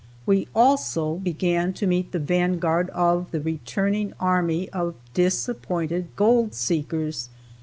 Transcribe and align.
We 0.25 0.47
also 0.55 1.17
began 1.17 1.73
to 1.73 1.85
meet 1.85 2.11
the 2.11 2.17
vanguard 2.17 2.89
of 2.89 3.29
the 3.29 3.39
returning 3.39 4.13
army 4.19 4.67
of 4.71 4.95
disappointed 5.13 6.07
gold 6.15 6.55
seekers. 6.55 7.29